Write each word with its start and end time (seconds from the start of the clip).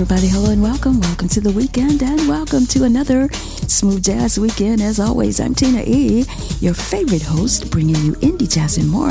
Everybody? 0.00 0.28
Hello 0.28 0.50
and 0.50 0.62
welcome. 0.62 0.98
Welcome 0.98 1.28
to 1.28 1.42
the 1.42 1.52
weekend 1.52 2.02
and 2.02 2.26
welcome 2.26 2.64
to 2.68 2.84
another 2.84 3.28
Smooth 3.30 4.02
Jazz 4.02 4.38
Weekend. 4.38 4.80
As 4.80 4.98
always, 4.98 5.38
I'm 5.40 5.54
Tina 5.54 5.82
E, 5.86 6.24
your 6.60 6.72
favorite 6.72 7.20
host, 7.20 7.70
bringing 7.70 7.96
you 7.96 8.12
indie 8.14 8.50
jazz 8.50 8.78
and 8.78 8.88
more. 8.88 9.10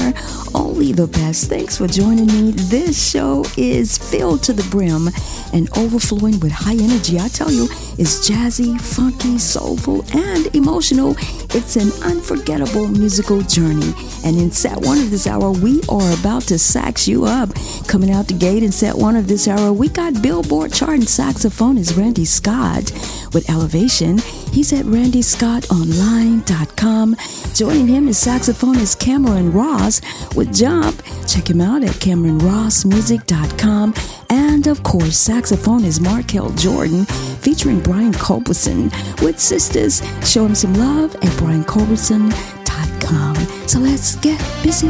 Only 0.55 0.91
the 0.91 1.05
best. 1.05 1.47
Thanks 1.47 1.77
for 1.77 1.85
joining 1.85 2.25
me. 2.25 2.53
This 2.53 3.11
show 3.11 3.45
is 3.55 3.99
filled 3.99 4.41
to 4.43 4.53
the 4.53 4.67
brim 4.71 5.09
and 5.53 5.69
overflowing 5.77 6.39
with 6.39 6.51
high 6.51 6.73
energy. 6.73 7.19
I 7.19 7.27
tell 7.27 7.51
you, 7.51 7.65
it's 7.99 8.27
jazzy, 8.27 8.81
funky, 8.81 9.37
soulful, 9.37 10.03
and 10.15 10.47
emotional. 10.55 11.15
It's 11.51 11.75
an 11.75 11.91
unforgettable 12.01 12.87
musical 12.87 13.41
journey. 13.41 13.93
And 14.25 14.37
in 14.37 14.51
set 14.51 14.77
one 14.81 14.97
of 14.97 15.11
this 15.11 15.27
hour, 15.27 15.51
we 15.51 15.81
are 15.87 16.19
about 16.19 16.43
to 16.43 16.57
sax 16.57 17.07
you 17.07 17.25
up. 17.25 17.49
Coming 17.87 18.09
out 18.09 18.27
the 18.27 18.33
gate 18.33 18.63
in 18.63 18.71
set 18.71 18.95
one 18.95 19.15
of 19.15 19.27
this 19.27 19.47
hour, 19.47 19.71
we 19.71 19.87
got 19.87 20.19
Billboard 20.23 20.73
charting 20.79 21.01
saxophonist 21.01 21.97
Randy 21.97 22.23
Scott 22.23 22.89
with 23.33 23.49
Elevation. 23.49 24.17
He's 24.53 24.71
at 24.71 24.85
randyscottonline.com. 24.85 27.17
Joining 27.53 27.87
him 27.87 28.07
is 28.07 28.17
saxophonist 28.17 28.97
Cameron 28.97 29.51
Ross 29.51 29.99
with 30.37 30.55
Jump. 30.55 31.03
Check 31.27 31.49
him 31.49 31.59
out 31.59 31.83
at 31.83 31.95
CameronRossMusic.com. 31.95 33.93
And 34.29 34.67
of 34.67 34.81
course, 34.83 35.27
saxophonist 35.27 35.99
Marqueal 35.99 36.51
Jordan 36.51 37.03
featuring 37.41 37.81
Brian 37.81 38.13
Culbertson 38.13 38.83
with 39.21 39.35
Sistas. 39.35 40.01
Show 40.25 40.45
him 40.45 40.55
some 40.55 40.75
love 40.75 41.13
at 41.15 41.23
BrianCulbertson.com. 41.41 43.35
So 43.67 43.79
let's 43.79 44.15
get 44.15 44.39
busy. 44.63 44.89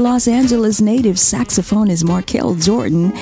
Los 0.00 0.26
Angeles 0.26 0.80
native 0.80 1.16
saxophonist 1.16 2.04
Marqueal 2.04 2.54
Jordan. 2.54 3.12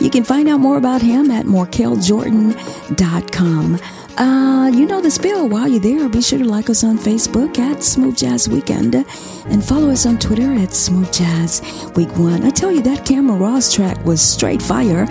You 0.00 0.08
can 0.08 0.24
find 0.24 0.48
out 0.48 0.60
more 0.60 0.78
about 0.78 1.02
him 1.02 1.30
at 1.30 1.44
marquealjordan.com. 1.44 3.78
Uh, 4.16 4.68
you 4.68 4.86
know 4.86 5.02
the 5.02 5.10
spill. 5.10 5.48
While 5.48 5.68
you're 5.68 5.80
there, 5.80 6.08
be 6.08 6.22
sure 6.22 6.38
to 6.38 6.44
like 6.44 6.70
us 6.70 6.84
on 6.84 6.96
Facebook 6.98 7.58
at 7.58 7.82
Smooth 7.82 8.16
Jazz 8.16 8.48
Weekend 8.48 8.94
and 8.94 9.64
follow 9.64 9.90
us 9.90 10.06
on 10.06 10.18
Twitter 10.18 10.54
at 10.54 10.72
Smooth 10.72 11.12
Jazz 11.12 11.60
Week 11.96 12.16
One. 12.16 12.44
I 12.44 12.50
tell 12.50 12.72
you, 12.72 12.80
that 12.82 13.04
Cameron 13.04 13.38
Ross 13.38 13.74
track 13.74 14.02
was 14.04 14.22
straight 14.22 14.62
fire. 14.62 15.06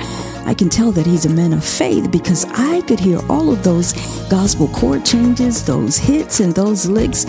I 0.46 0.54
can 0.54 0.70
tell 0.70 0.92
that 0.92 1.06
he's 1.06 1.26
a 1.26 1.30
man 1.30 1.54
of 1.54 1.64
faith 1.64 2.12
because 2.12 2.46
I 2.52 2.82
could 2.82 3.00
hear 3.00 3.20
all 3.30 3.52
of 3.52 3.64
those 3.64 3.94
gospel 4.30 4.68
chord 4.70 5.06
changes, 5.06 5.64
those 5.64 5.98
hits, 5.98 6.40
and 6.40 6.54
those 6.54 6.88
licks. 6.88 7.26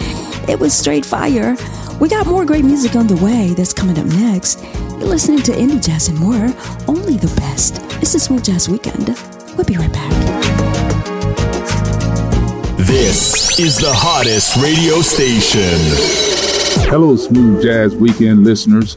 It 0.49 0.59
was 0.59 0.73
straight 0.73 1.05
fire. 1.05 1.57
We 2.01 2.09
got 2.09 2.27
more 2.27 2.45
great 2.45 2.65
music 2.65 2.97
on 2.97 3.07
the 3.07 3.17
way 3.17 3.55
that's 3.55 3.73
coming 3.73 3.99
up 3.99 4.07
next. 4.07 4.63
You're 4.99 5.09
listening 5.09 5.43
to 5.43 5.53
Indie 5.53 5.85
Jazz 5.85 6.09
and 6.09 6.19
more, 6.19 6.49
only 6.89 7.17
the 7.17 7.33
best. 7.37 7.77
It's 8.03 8.13
the 8.13 8.19
Smooth 8.19 8.45
Jazz 8.45 8.69
Weekend. 8.69 9.09
We'll 9.57 9.67
be 9.67 9.77
right 9.77 9.93
back. 9.93 10.11
This 12.79 13.59
is 13.59 13.79
the 13.79 13.93
hottest 13.93 14.57
radio 14.57 15.01
station. 15.01 15.79
Hello, 16.91 17.17
Smooth 17.17 17.63
Jazz 17.63 17.95
Weekend 17.95 18.45
listeners. 18.45 18.97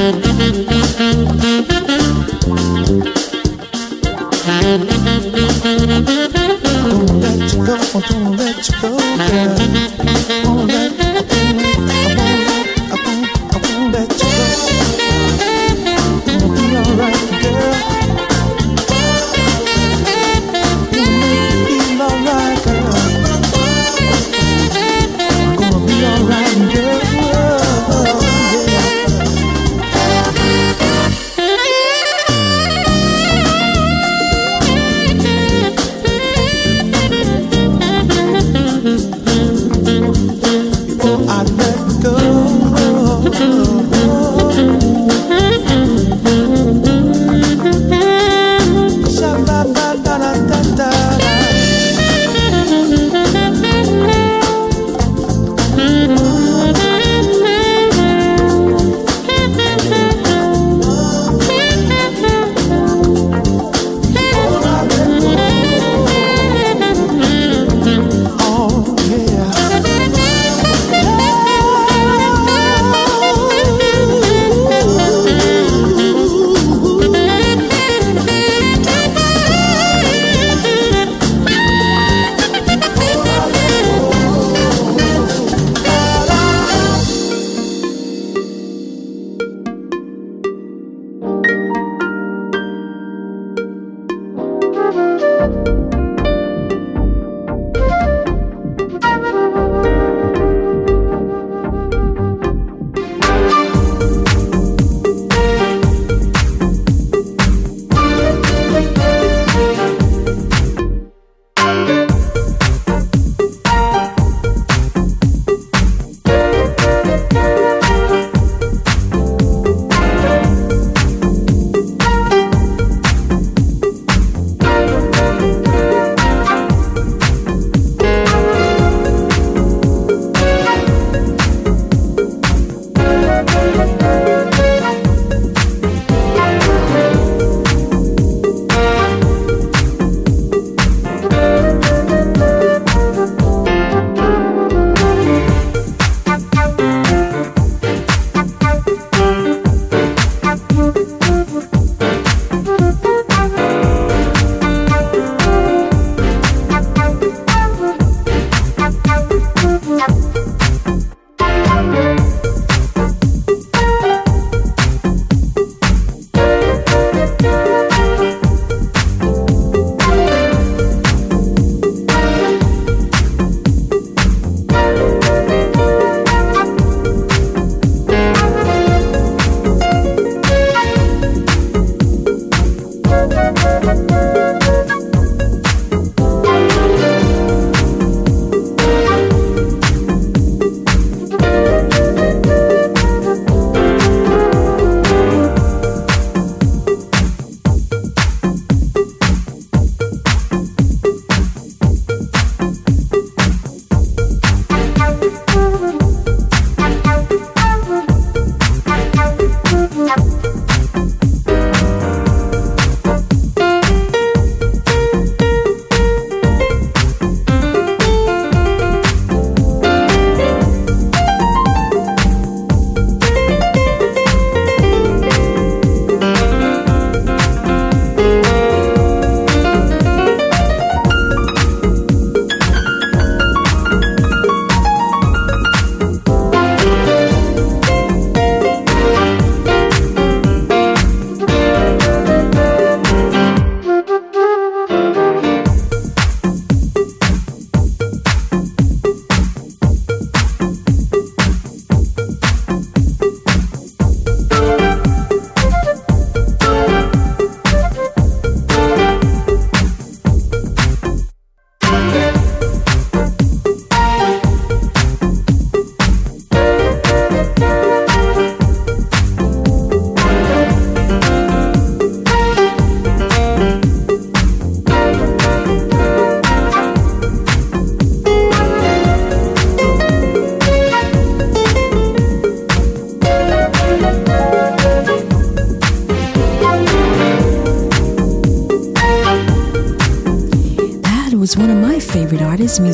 Don't 0.00 0.16
let 7.20 7.52
you 7.52 7.60
go, 7.66 7.76
don't 8.08 8.36
let 8.38 8.66
you 8.66 8.74
go, 8.80 8.96
girl. 9.28 9.56
Won't 10.44 10.68
let 10.68 10.92
you 10.98 12.14
go. 12.16 12.19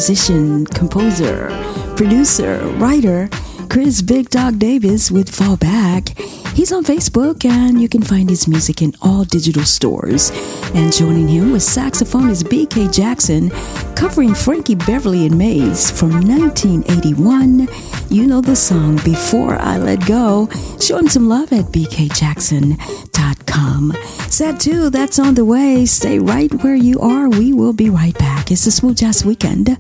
Musician, 0.09 0.65
composer, 0.67 1.49
producer, 1.97 2.59
writer, 2.77 3.29
Chris 3.69 4.03
Big 4.03 4.31
Dog 4.31 4.61
Davis 4.61 5.11
with 5.11 5.29
Fall 5.29 5.57
Back. 5.57 6.11
He's 6.55 6.71
on 6.71 6.85
Facebook 6.85 7.45
and 7.45 7.83
you 7.83 7.89
can 7.89 8.03
find 8.03 8.31
his 8.31 8.47
music 8.47 8.83
in 8.83 8.95
all 9.03 9.25
digital 9.25 9.65
stores. 9.65 10.31
And 10.77 10.93
joining 10.93 11.27
him 11.27 11.51
was 11.51 11.67
saxophonist 11.67 12.45
BK 12.45 12.95
Jackson 12.95 13.51
covering 13.97 14.33
Frankie 14.33 14.77
Beverly 14.77 15.27
and 15.27 15.37
Maze 15.37 15.91
from 15.91 16.13
1981. 16.13 17.67
You 18.09 18.29
know 18.29 18.41
the 18.41 18.55
song 18.55 19.01
Before 19.05 19.57
I 19.57 19.77
Let 19.77 20.07
Go. 20.07 20.49
Show 20.81 20.99
him 20.99 21.09
some 21.09 21.29
love 21.29 21.53
at 21.53 21.65
bkjackson.com. 21.65 23.93
Set 24.31 24.61
2, 24.61 24.91
that's 24.91 25.19
on 25.19 25.35
the 25.35 25.45
way. 25.45 25.85
Stay 25.85 26.21
right 26.21 26.55
where 26.63 26.77
you 26.77 27.01
are. 27.01 27.29
We 27.29 27.53
will 27.53 27.73
be 27.73 27.91
right 27.91 28.17
back. 28.17 28.36
It's 28.49 28.65
the 28.65 28.71
Smooth 28.71 28.99
Jazz 28.99 29.25
Weekend. 29.25 29.77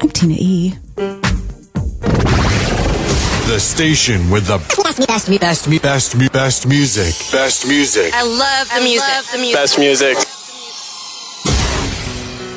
I'm 0.00 0.08
Tina 0.10 0.34
E. 0.38 0.74
The 3.46 3.58
station 3.58 4.28
with 4.30 4.46
the 4.46 4.58
best, 4.82 5.06
best, 5.06 5.40
best, 5.40 5.82
best, 5.82 6.32
best 6.32 6.66
music. 6.66 7.14
Best 7.32 7.66
music. 7.66 8.12
I 8.14 8.22
love 8.22 8.68
the 8.74 8.82
music. 8.82 9.08
Love 9.08 9.30
the 9.32 9.38
music. 9.38 9.56
Best 9.56 9.78
music. 9.78 10.16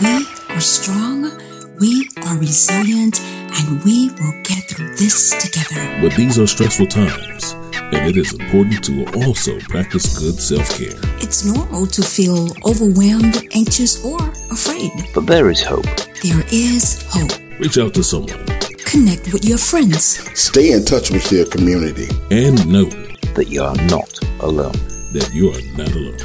We 0.01 0.27
are 0.53 0.59
strong, 0.59 1.31
we 1.79 2.09
are 2.27 2.37
resilient, 2.37 3.21
and 3.21 3.83
we 3.85 4.09
will 4.09 4.33
get 4.43 4.65
through 4.69 4.95
this 4.97 5.31
together. 5.31 6.01
But 6.01 6.13
these 6.17 6.37
are 6.37 6.47
stressful 6.47 6.87
times, 6.87 7.53
and 7.73 8.05
it 8.09 8.17
is 8.17 8.33
important 8.33 8.83
to 8.83 9.05
also 9.25 9.57
practice 9.61 10.19
good 10.19 10.39
self 10.41 10.77
care. 10.77 10.99
It's 11.33 11.45
normal 11.45 11.87
to 11.87 12.03
feel 12.03 12.49
overwhelmed, 12.63 13.47
anxious, 13.55 14.05
or 14.05 14.19
afraid. 14.51 14.91
But 15.15 15.25
there 15.25 15.49
is 15.49 15.63
hope. 15.63 15.87
There 16.21 16.45
is 16.51 17.03
hope. 17.09 17.31
Reach 17.59 17.79
out 17.79 17.95
to 17.95 18.03
someone 18.03 18.45
Connect 18.85 19.33
with 19.33 19.43
your 19.43 19.57
friends. 19.57 20.19
Stay 20.39 20.73
in 20.73 20.85
touch 20.85 21.09
with 21.09 21.31
your 21.31 21.47
community. 21.47 22.07
and 22.29 22.63
know 22.67 22.85
that 23.33 23.47
you 23.49 23.63
are 23.63 23.75
not 23.89 24.13
alone. 24.41 24.77
that 25.13 25.31
you 25.33 25.49
are 25.49 25.61
not 25.75 25.89
alone. 25.95 26.19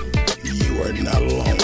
You 0.44 0.82
are 0.82 0.92
not 1.02 1.22
alone. 1.22 1.57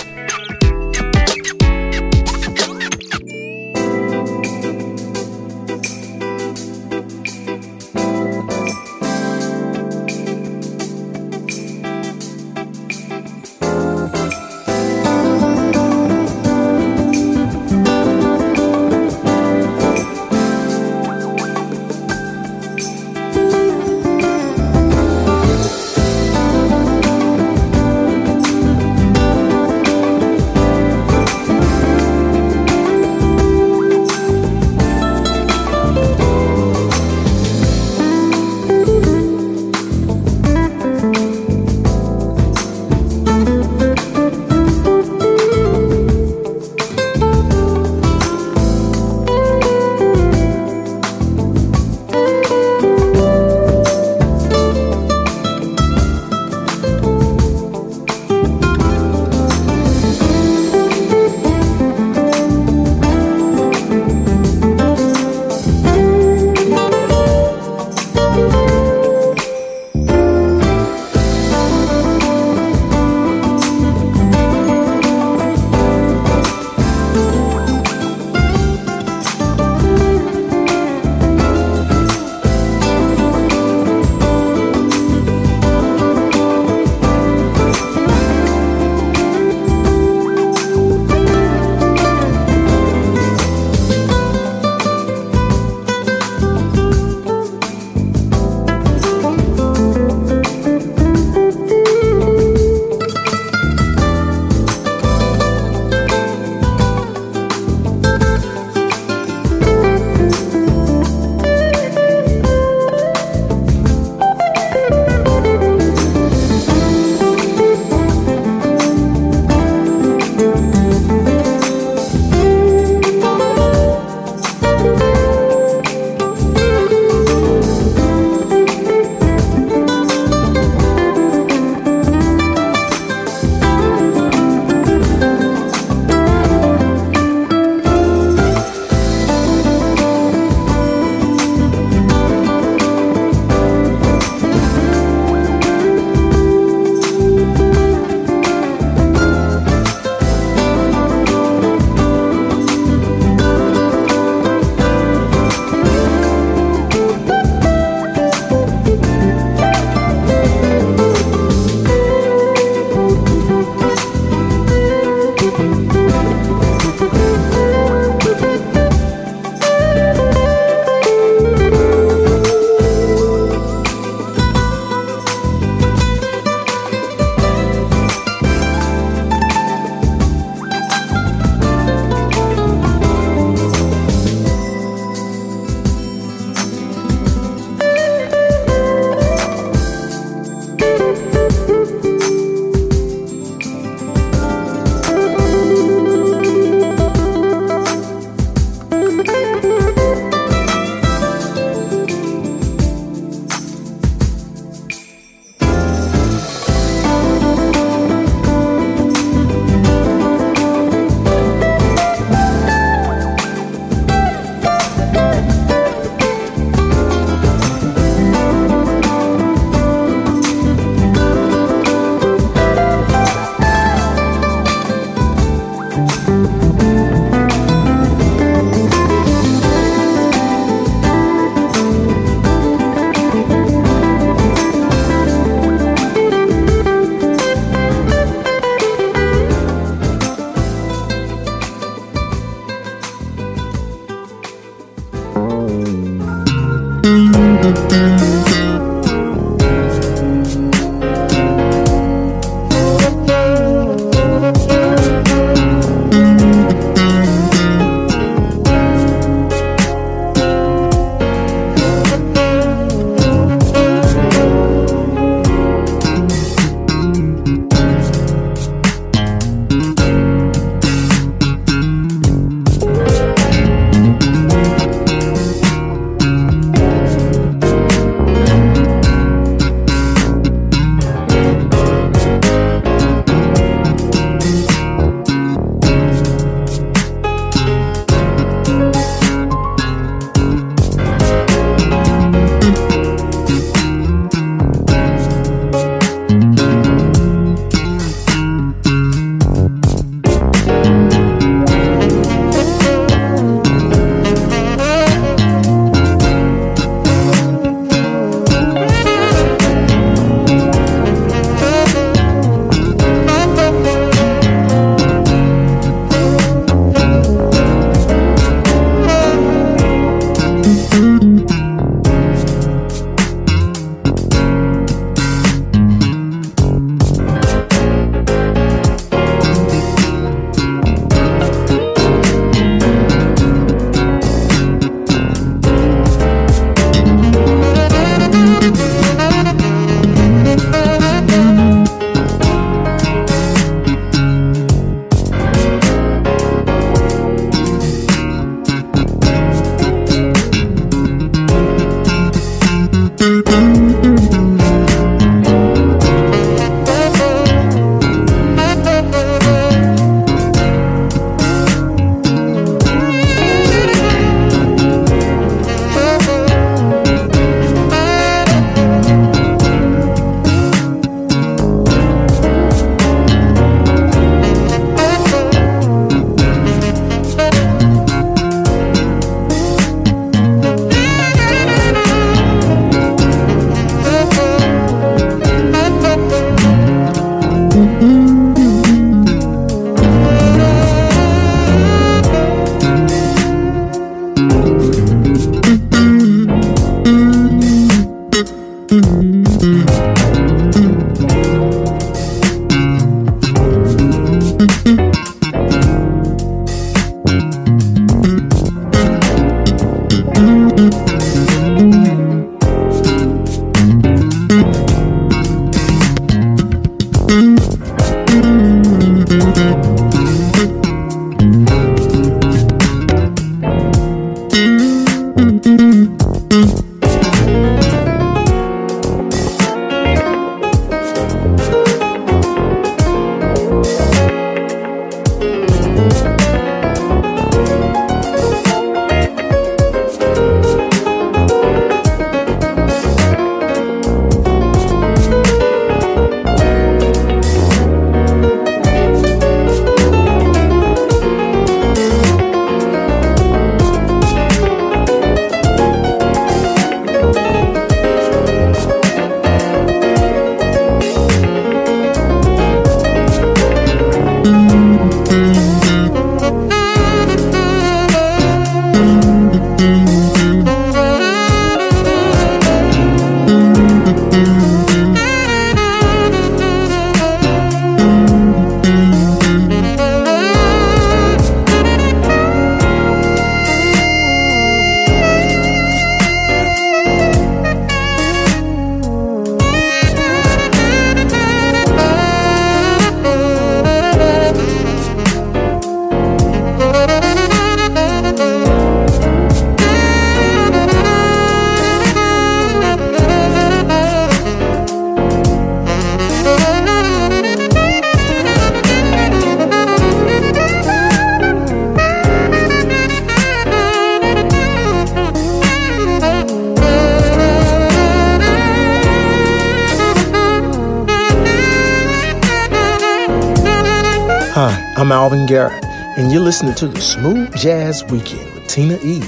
listening 526.55 526.75
to 526.77 526.87
the 526.87 527.01
Smooth 527.01 527.53
Jazz 527.57 528.05
Weekend 528.05 528.55
with 528.55 528.69
Tina 528.69 528.97
E. 529.03 529.21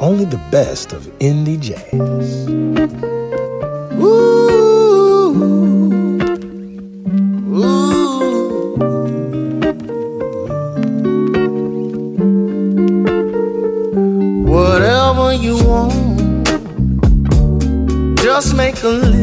Only 0.00 0.24
the 0.24 0.42
best 0.50 0.92
of 0.92 1.06
indie 1.20 1.60
jazz. 1.60 2.48
Ooh, 4.00 5.30
ooh. 7.54 8.02
Whatever 14.44 15.34
you 15.34 15.64
want, 15.64 16.48
just 18.24 18.56
make 18.56 18.82
a 18.82 18.88
list 18.88 19.21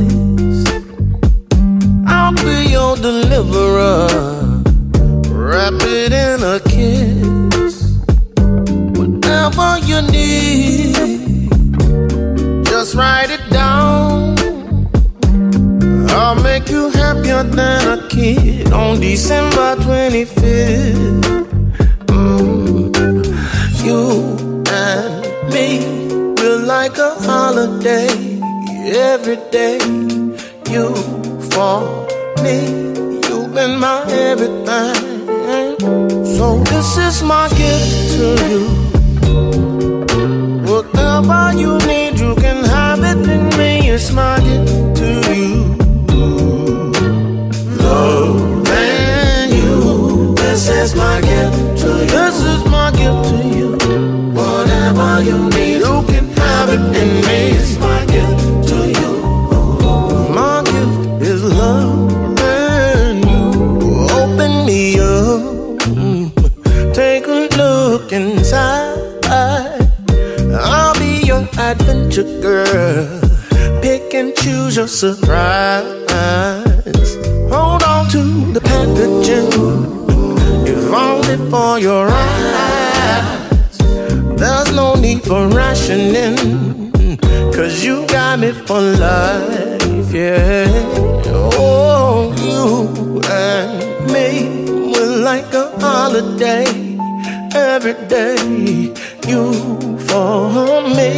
do 99.40 99.98
for 100.08 100.82
me. 100.98 101.12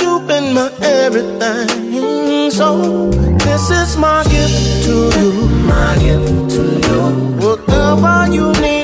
You've 0.00 0.26
been 0.26 0.54
my 0.54 0.70
everything. 0.82 2.50
So 2.50 2.68
this 3.44 3.64
is 3.70 3.96
my 3.96 4.22
gift 4.24 4.84
to 4.86 4.96
you. 5.18 5.30
My 5.72 5.92
gift 6.04 6.50
to 6.56 6.64
you. 6.86 7.02
Whatever 7.44 8.32
you 8.36 8.52
need. 8.62 8.75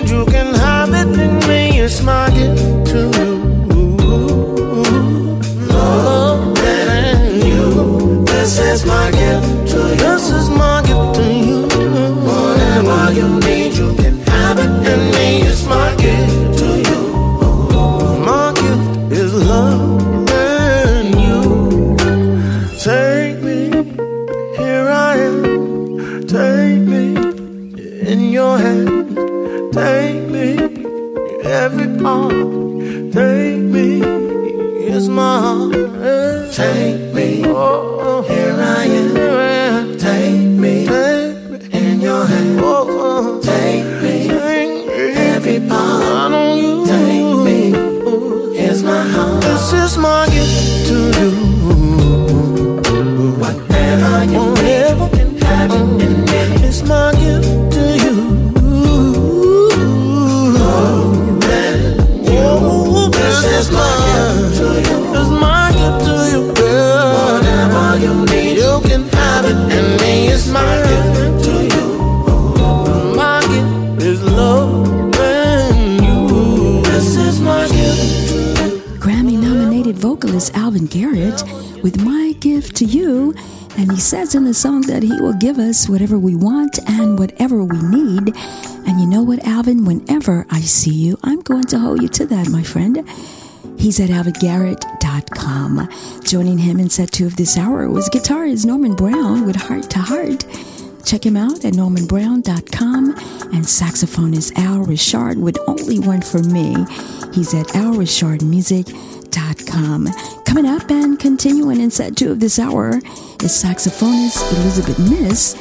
The 84.53 84.59
song 84.59 84.83
that 84.83 85.03
he 85.03 85.19
will 85.19 85.33
give 85.33 85.59
us 85.59 85.89
whatever 85.89 86.19
we 86.19 86.35
want 86.35 86.79
and 86.87 87.19
whatever 87.19 87.65
we 87.65 87.81
need. 87.81 88.37
And 88.87 89.01
you 89.01 89.07
know 89.07 89.23
what, 89.23 89.43
Alvin? 89.47 89.87
Whenever 89.87 90.45
I 90.51 90.61
see 90.61 90.93
you, 90.93 91.17
I'm 91.23 91.41
going 91.41 91.65
to 91.65 91.79
hold 91.79 92.03
you 92.03 92.09
to 92.09 92.27
that, 92.27 92.51
my 92.51 92.63
friend. 92.63 93.03
He's 93.79 93.99
at 93.99 94.11
alvingarrett.com. 94.11 95.89
Joining 96.23 96.59
him 96.59 96.79
in 96.81 96.91
set 96.91 97.13
two 97.13 97.25
of 97.25 97.37
this 97.37 97.57
hour 97.57 97.89
was 97.89 98.11
guitarist 98.11 98.67
Norman 98.67 98.95
Brown 98.95 99.47
with 99.47 99.57
Heart 99.57 99.89
to 99.93 100.01
Heart. 100.01 100.45
Check 101.05 101.27
him 101.27 101.37
out 101.37 101.65
at 101.65 101.75
normanbrown.com 101.75 103.11
and 103.11 103.65
saxophonist 103.65 104.57
Al 104.59 104.85
Reshard 104.85 105.37
with 105.37 105.59
Only 105.67 105.99
One 105.99 106.23
for 106.23 106.43
Me. 106.43 106.75
He's 107.33 107.53
at 107.55 107.67
alreshardmusic.com. 107.69 110.09
Coming 110.45 110.67
up 110.67 110.91
and 110.91 111.19
continuing 111.19 111.81
in 111.81 111.91
set 111.91 112.17
two 112.17 112.33
of 112.33 112.41
this 112.41 112.59
hour 112.59 112.97
is 112.97 113.53
saxophonist 113.53 114.53
Elizabeth 114.61 114.99
Mis 114.99 115.55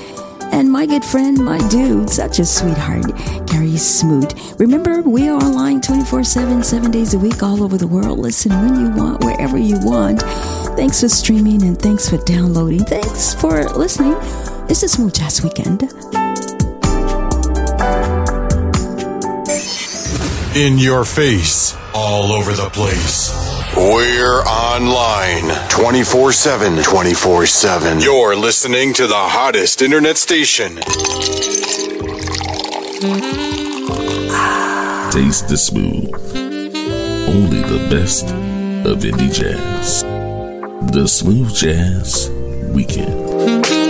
and 0.51 0.69
my 0.69 0.85
good 0.85 1.05
friend, 1.05 1.37
my 1.43 1.57
dude, 1.69 2.09
such 2.09 2.39
a 2.39 2.45
sweetheart, 2.45 3.05
Gerry 3.45 3.77
Smoot. 3.77 4.33
Remember, 4.59 5.01
we 5.01 5.29
are 5.29 5.41
online 5.41 5.79
24 5.79 6.25
7, 6.25 6.61
seven 6.63 6.91
days 6.91 7.13
a 7.13 7.19
week, 7.19 7.41
all 7.41 7.63
over 7.63 7.77
the 7.77 7.87
world. 7.87 8.19
Listen 8.19 8.51
when 8.51 8.79
you 8.79 8.89
want, 8.91 9.23
wherever 9.23 9.57
you 9.57 9.79
want. 9.81 10.21
Thanks 10.75 10.99
for 11.01 11.09
streaming 11.09 11.63
and 11.63 11.81
thanks 11.81 12.09
for 12.09 12.17
downloading. 12.17 12.83
Thanks 12.83 13.33
for 13.33 13.63
listening. 13.69 14.15
This 14.71 14.83
is 14.83 14.93
Smooth 14.93 15.13
Jazz 15.13 15.43
Weekend. 15.43 15.83
In 20.55 20.77
your 20.77 21.03
face, 21.03 21.75
all 21.93 22.31
over 22.31 22.53
the 22.53 22.69
place. 22.71 23.33
We're 23.75 24.39
online 24.43 25.67
24 25.67 26.31
7. 26.31 26.83
24 26.83 27.45
7. 27.47 27.99
You're 27.99 28.37
listening 28.37 28.93
to 28.93 29.07
the 29.07 29.13
hottest 29.13 29.81
internet 29.81 30.17
station. 30.17 30.75
Taste 35.11 35.49
the 35.49 35.57
smooth. 35.57 36.15
Only 37.27 37.59
the 37.59 37.89
best 37.89 38.23
of 38.87 38.99
indie 38.99 39.33
jazz. 39.33 40.03
The 40.93 41.07
Smooth 41.07 41.53
Jazz 41.53 42.29
Weekend. 42.73 43.80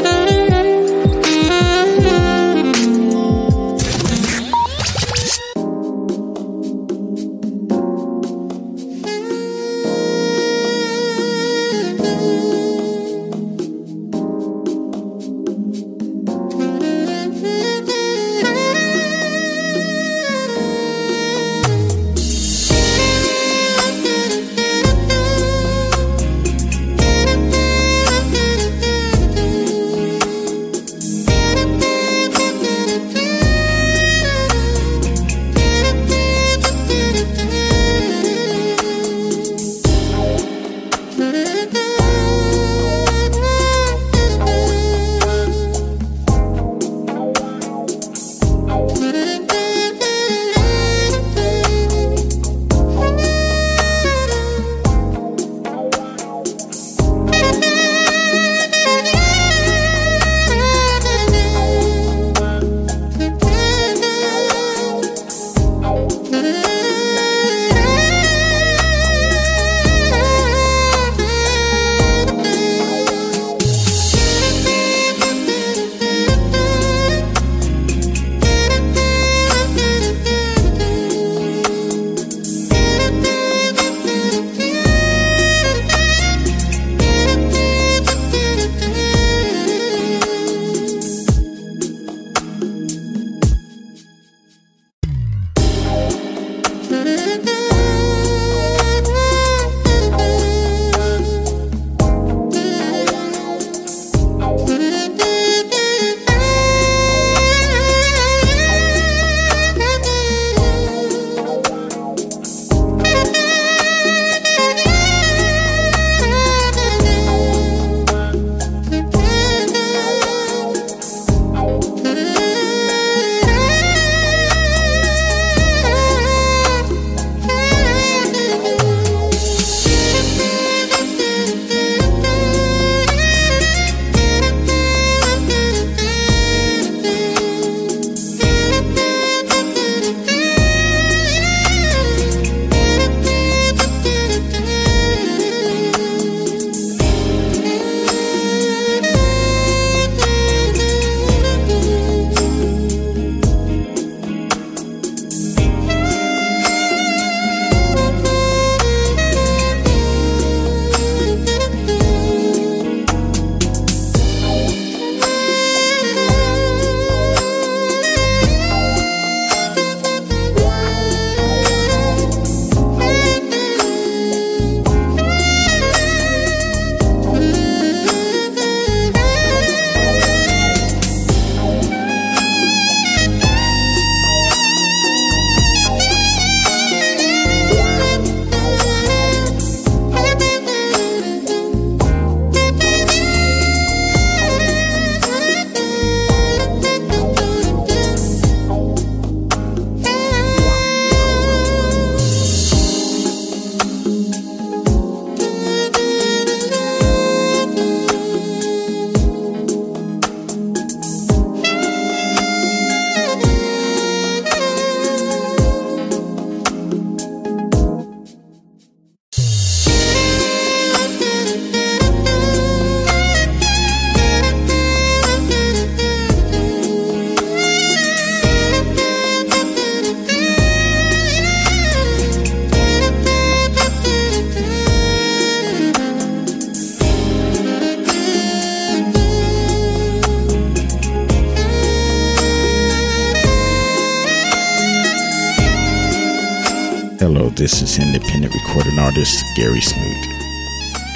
Recording 248.74 249.00
artist 249.00 249.44
Gerry 249.54 249.82
Smoot. 249.82 250.28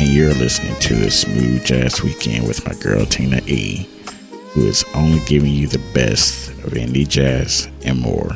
And 0.02 0.10
you're 0.10 0.34
listening 0.34 0.78
to 0.82 1.08
a 1.08 1.10
Smooth 1.10 1.64
Jazz 1.64 2.04
Weekend 2.04 2.46
with 2.46 2.66
my 2.68 2.74
girl 2.74 3.06
Tina 3.06 3.40
E, 3.46 3.88
who 4.50 4.68
is 4.68 4.84
only 4.94 5.24
giving 5.26 5.54
you 5.54 5.68
the 5.68 5.82
best 5.94 6.50
of 6.66 6.74
indie 6.74 7.08
jazz 7.08 7.70
and 7.86 7.98
more. 7.98 8.34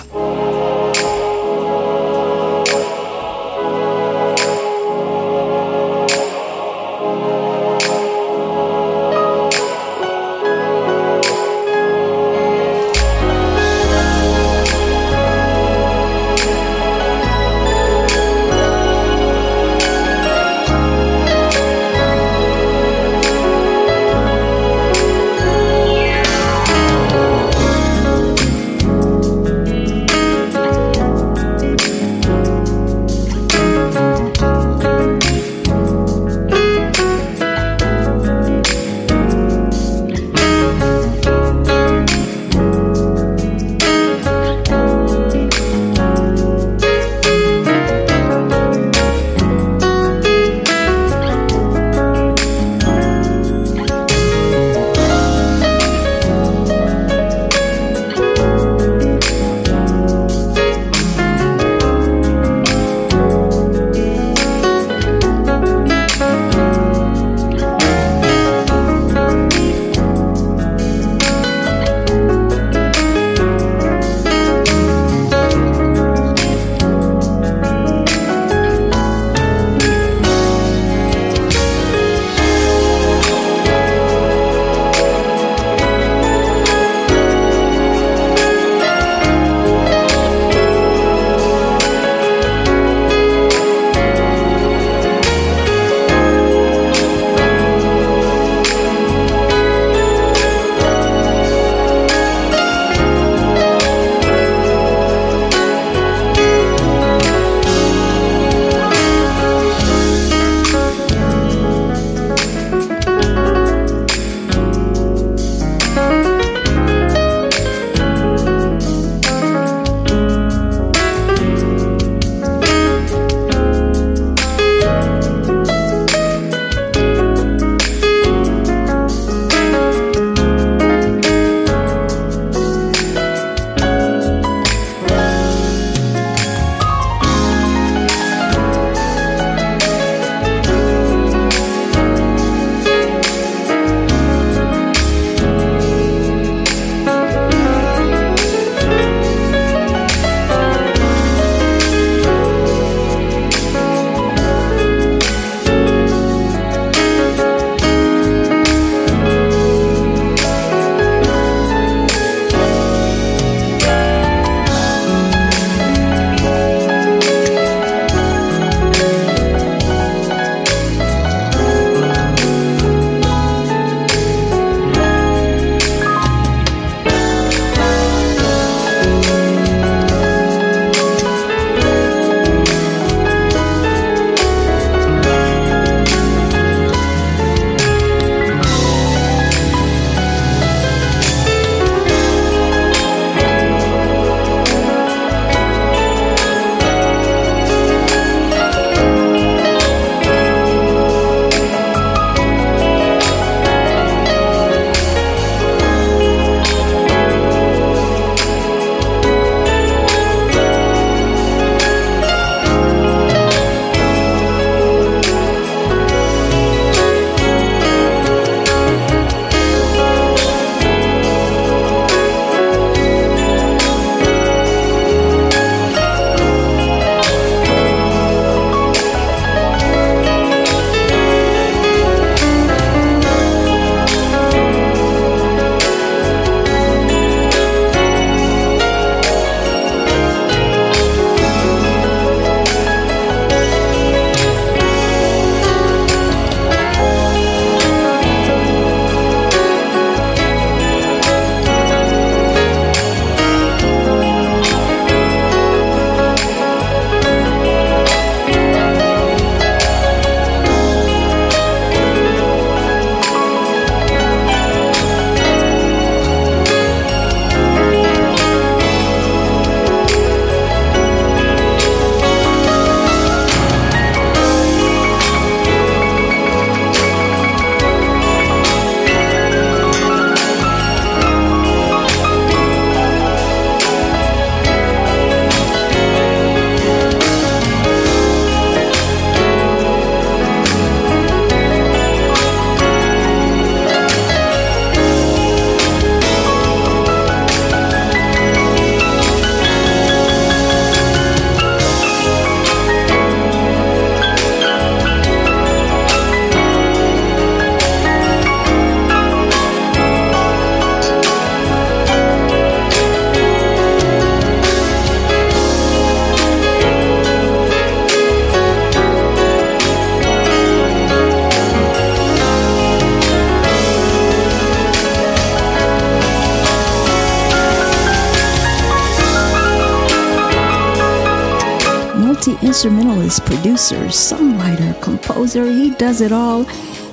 Instrumentalist, 332.79 333.45
producer, 333.45 334.05
songwriter, 334.05 335.01
composer. 335.01 335.65
He 335.65 335.89
does 335.89 336.21
it 336.21 336.31
all. 336.31 336.63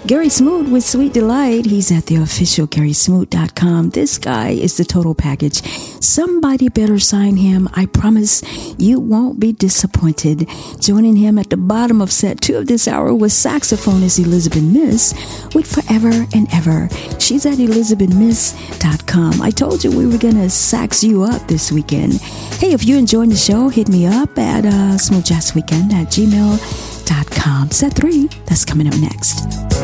Gerry 0.07 0.29
Smoot 0.29 0.69
with 0.69 0.85
Sweet 0.85 1.13
Delight. 1.15 1.67
He's 1.67 1.91
at 1.91 2.07
the 2.07 2.15
official 2.15 2.69
GerrySmoot.com. 2.69 3.91
This 3.91 4.19
guy 4.19 4.51
is 4.51 4.77
the 4.77 4.85
total 4.85 5.17
package. 5.17 5.61
Somebody 6.01 6.69
better 6.69 7.01
sign 7.01 7.35
him. 7.35 7.69
I 7.75 7.87
promise 7.87 8.45
you 8.79 9.01
won't 9.01 9.41
be 9.41 9.53
disappointed. 9.53 10.49
Joining 10.79 11.17
him 11.17 11.41
at 11.41 11.51
the 11.51 11.57
bottom 11.57 12.01
of 12.01 12.13
set 12.13 12.41
two 12.41 12.57
of 12.57 12.69
this 12.69 12.87
hour 12.87 13.13
was 13.13 13.33
saxophonist 13.33 14.25
Elizabeth 14.25 14.63
Mis 14.63 15.13
with 15.57 15.67
Forever 15.67 16.25
and 16.33 16.47
Ever. 16.55 16.89
She's 17.19 17.45
at 17.45 17.59
ElizabethMis.com. 17.59 19.43
I 19.43 19.51
told 19.51 19.83
you 19.83 19.91
we 19.91 20.07
were 20.07 20.19
going 20.19 20.37
to 20.37 20.51
sax 20.51 21.03
you 21.03 21.25
up 21.25 21.49
this 21.49 21.73
weekend. 21.73 22.21
Hey, 22.61 22.73
if 22.73 22.85
you're 22.85 22.99
enjoying 22.99 23.31
the 23.31 23.37
show, 23.37 23.69
hit 23.71 23.89
me 23.89 24.07
up 24.07 24.39
at 24.39 24.67
uh, 24.67 24.99
smoothjazzweekend 24.99 25.93
at 25.93 26.07
gmail.com. 26.07 27.71
Set 27.73 27.93
three, 27.93 28.29
that's 28.47 28.65
coming 28.65 28.87
up 28.87 28.97
next. 29.01 29.76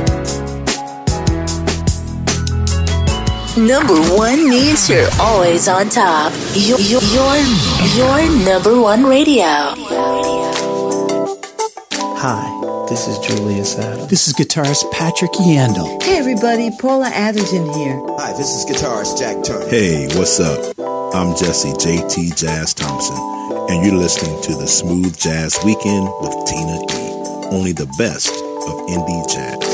Number 3.56 3.94
one 4.16 4.48
means 4.48 4.88
you're 4.88 5.10
always 5.20 5.68
on 5.68 5.90
top. 5.90 6.32
You're, 6.54 6.80
you're, 6.80 7.02
you're 7.02 8.46
number 8.46 8.80
one 8.80 9.04
radio. 9.04 9.44
Hi, 12.16 12.86
this 12.88 13.06
is 13.06 13.18
Julius 13.18 13.78
Adams. 13.78 14.08
This 14.08 14.26
is 14.26 14.32
guitarist 14.32 14.90
Patrick 14.90 15.32
Yandall. 15.32 16.02
Hey 16.02 16.16
everybody, 16.18 16.70
Paula 16.80 17.10
Atherton 17.10 17.70
here. 17.74 18.00
Hi, 18.16 18.32
this 18.38 18.48
is 18.48 18.64
guitarist 18.64 19.18
Jack 19.18 19.44
Turner. 19.44 19.68
Hey, 19.68 20.06
what's 20.16 20.40
up? 20.40 20.74
I'm 21.14 21.36
Jesse 21.36 21.72
JT 21.72 22.34
Jazz 22.34 22.72
Thompson, 22.72 23.18
and 23.68 23.84
you're 23.84 24.00
listening 24.00 24.40
to 24.44 24.54
the 24.54 24.66
Smooth 24.66 25.18
Jazz 25.18 25.58
Weekend 25.62 26.08
with 26.22 26.32
Tina 26.46 26.80
E. 26.90 27.52
Only 27.54 27.72
the 27.72 27.92
best 27.98 28.30
of 28.32 28.88
indie 28.88 29.28
jazz. 29.30 29.71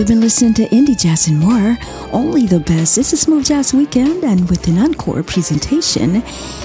You've 0.00 0.08
been 0.08 0.22
listening 0.22 0.54
to 0.54 0.66
Indie 0.68 0.98
Jazz 0.98 1.28
and 1.28 1.38
more. 1.38 1.76
Only 2.10 2.46
the 2.46 2.58
best. 2.58 2.96
This 2.96 3.12
is 3.12 3.20
Smooth 3.20 3.44
Jazz 3.44 3.74
Weekend, 3.74 4.24
and 4.24 4.48
with 4.48 4.66
an 4.66 4.78
encore 4.78 5.22
presentation, 5.22 6.22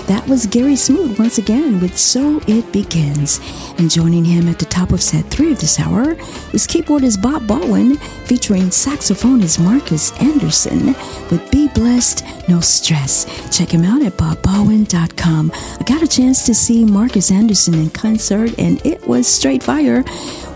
that 0.07 0.25
was 0.29 0.45
Gerry 0.45 0.77
Smoot 0.77 1.19
once 1.19 1.37
again 1.37 1.81
with 1.81 1.97
So 1.97 2.39
It 2.47 2.71
Begins. 2.71 3.41
And 3.77 3.91
joining 3.91 4.23
him 4.23 4.47
at 4.47 4.57
the 4.57 4.63
top 4.63 4.93
of 4.93 5.03
set 5.03 5.25
three 5.25 5.51
of 5.51 5.59
this 5.59 5.81
hour 5.81 6.11
is 6.53 6.65
keyboardist 6.65 7.21
Bob 7.21 7.45
Baldwin, 7.45 7.97
featuring 8.23 8.69
saxophonist 8.69 9.61
Marcus 9.61 10.17
Anderson 10.21 10.95
with 11.29 11.51
Be 11.51 11.67
Blessed, 11.67 12.23
No 12.47 12.61
Stress. 12.61 13.25
Check 13.55 13.69
him 13.73 13.83
out 13.83 14.01
at 14.01 14.13
bobbaldwin.com. 14.13 15.51
I 15.53 15.83
got 15.83 16.01
a 16.01 16.07
chance 16.07 16.45
to 16.45 16.55
see 16.55 16.85
Marcus 16.85 17.31
Anderson 17.31 17.73
in 17.73 17.89
concert, 17.89 18.57
and 18.57 18.83
it 18.85 19.05
was 19.05 19.27
straight 19.27 19.61
fire. 19.61 20.05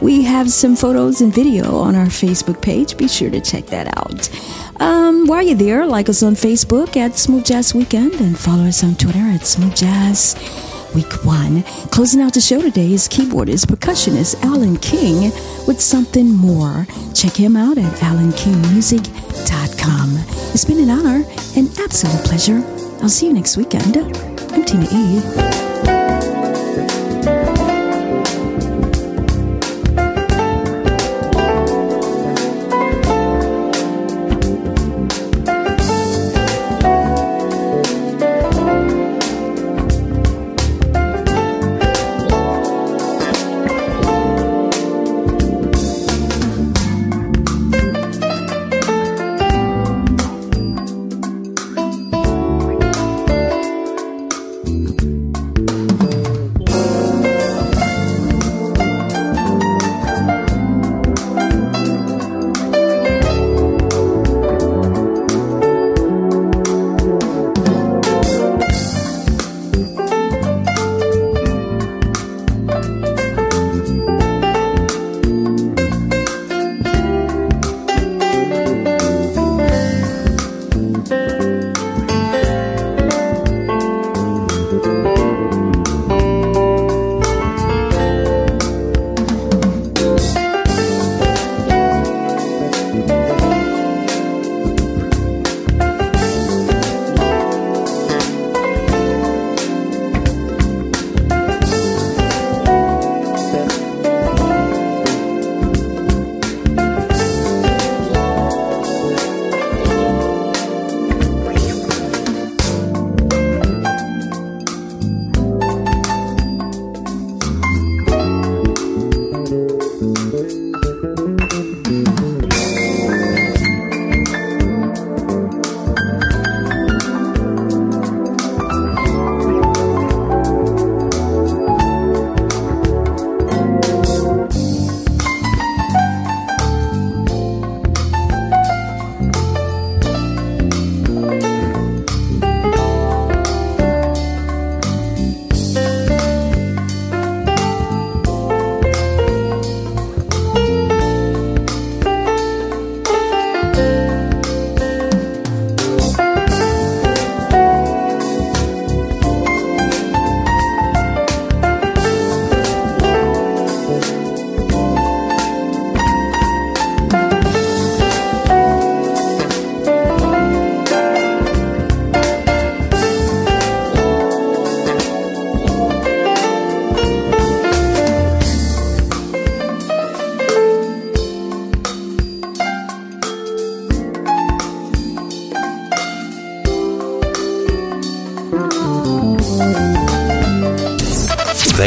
We 0.01 0.23
have 0.23 0.49
some 0.49 0.75
photos 0.75 1.21
and 1.21 1.31
video 1.33 1.75
on 1.75 1.95
our 1.95 2.07
Facebook 2.07 2.61
page. 2.61 2.97
Be 2.97 3.07
sure 3.07 3.29
to 3.29 3.39
check 3.41 3.67
that 3.67 3.95
out. 3.97 4.29
Um, 4.81 5.27
while 5.27 5.43
you're 5.43 5.55
there, 5.55 5.85
like 5.85 6.07
us 6.07 6.23
on 6.23 6.35
Facebook 6.35 6.95
at 6.95 7.17
Smooth 7.17 7.45
Jazz 7.45 7.75
Weekend 7.75 8.13
and 8.15 8.39
follow 8.39 8.63
us 8.63 8.81
on 8.83 8.95
Twitter 8.95 9.19
at 9.19 9.45
Smooth 9.45 9.75
Jazz 9.75 10.35
Week 10.95 11.11
1. 11.25 11.63
Closing 11.91 12.21
out 12.21 12.33
the 12.33 12.39
show 12.41 12.61
today 12.61 12.93
is 12.93 13.09
keyboardist, 13.09 13.65
percussionist 13.65 14.41
Alan 14.43 14.77
King 14.77 15.31
with 15.67 15.81
something 15.81 16.33
more. 16.33 16.87
Check 17.13 17.33
him 17.33 17.57
out 17.57 17.77
at 17.77 17.91
alankingmusic.com. 17.99 20.17
It's 20.53 20.65
been 20.65 20.79
an 20.79 20.89
honor 20.89 21.25
and 21.57 21.69
absolute 21.79 22.23
pleasure. 22.25 22.63
I'll 23.01 23.09
see 23.09 23.27
you 23.27 23.33
next 23.33 23.57
weekend. 23.57 23.97
I'm 24.53 24.63
Tina 24.63 24.87
E. 27.55 27.58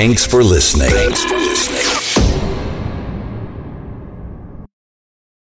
Thanks 0.02 0.26
for 0.26 0.42
listening. 0.42 0.90
Thanks. 0.90 1.31